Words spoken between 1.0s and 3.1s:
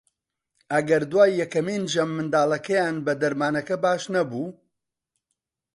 دوای یەکەمین ژەم منداڵەکەیان